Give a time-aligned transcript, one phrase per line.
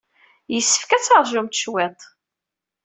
[0.53, 2.01] Yessefk ad teṛjumt cwiṭ.